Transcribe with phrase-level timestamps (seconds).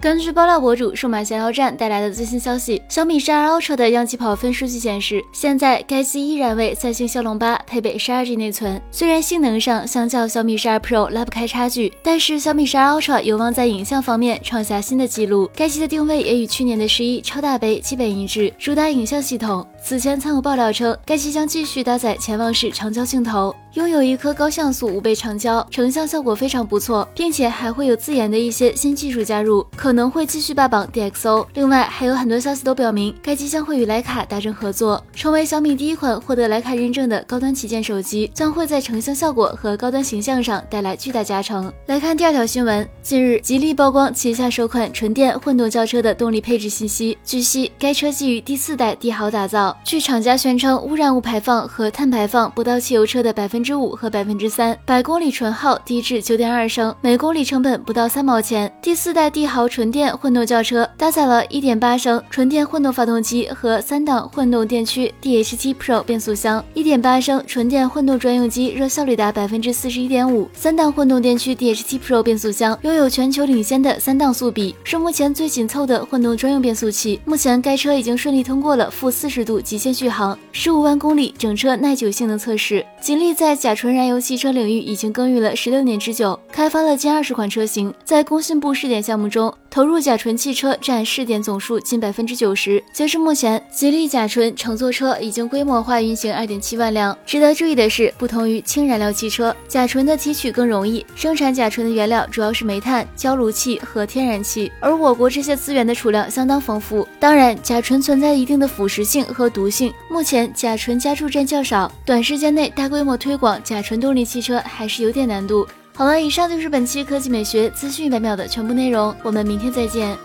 [0.00, 8.80] 根据爆料博主数码闲聊站带来的最新消息，小米十二 Ultra 的样机跑分数据显示，现在该机依然为三星骁龙八配备十二 G 内存。
[8.90, 15.50] 虽然性能上相较小米十二 Pro 拉不开差距，但是小米十二 Ultra 有望在影像方面创下新的纪录。
[15.54, 19.66] 该机的定位也与去年的十一超大杯基本一致，主打影像系统。
[19.84, 31.44] 此前曾有爆料称，该机将继续搭载潜望式长焦镜头，拥有一颗高像素五倍长焦，成像效果非常不错，并且还会有自研的一些新技术加入，可可能会继续霸榜 DxO。
[31.54, 41.72] 另外，还有很多消息都表明，该机将会与徕卡达成合作，成为小米第一款获得徕卡认证的高端旗舰手机，将会在成像效果和高端形象上带来巨大加成。
[41.86, 49.76] 来看第二条新闻，近日吉利曝光旗下首款纯电混动轿车的动力配置信息，据悉该车基于第四代帝豪打造。
[49.82, 58.72] 据厂家宣称，污染物排放和碳排放不到汽油车的百分之五和百分之三，百公里纯耗低至九点二升，每公里成本不到三毛钱。
[58.80, 77.18] 第四代帝豪纯纯电混动轿车搭载了一点八升纯电混动发动机和三档混动电驱 DHT Pro 变速箱，一点八升纯电混动专用机热效率达百分之四十一点五，三档混动电驱 DHT Pro 变速箱拥有全球领先的三档速比，是目前最紧凑的混动专用变速器。
[77.24, 79.94] 目前该车已经顺利通过了负四十度极限。
[79.94, 82.84] 续航十五万公里整车耐久性能测试。
[83.00, 89.52] 吉利在甲醇燃油汽车领域已经耕耘了十六年之久，开发了近二十款车型，在工信部试点项目中。
[89.70, 92.82] 投入甲醇汽车占试点总数近百分之九十。
[92.92, 97.16] 截至目前，吉利甲醇乘坐车已经规模化运行二点七万辆。
[97.24, 101.06] 值得注意的是，不同于氢燃料汽车，甲醇的提取更容易。
[101.14, 107.06] 生产甲醇的原料主要是煤炭、焦炉气和天然气，而我国这些资源的储量相当丰富。
[107.20, 115.66] 当然，甲醇存在一定的腐蚀性和毒性，目前甲醇加注站较少，短时间内大规模推广甲醇动力汽车还是有点难度。
[115.94, 120.16] 好了，以上就是本期科技美学资讯百秒的全部内容，我们明天再见。